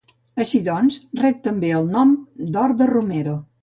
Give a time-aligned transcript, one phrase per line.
[0.45, 2.19] Així doncs, rep també el nom
[2.57, 3.43] d'Hort de Romero.